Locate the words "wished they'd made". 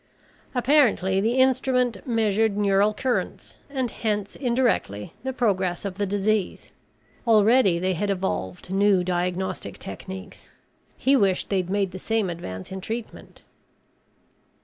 11.15-11.91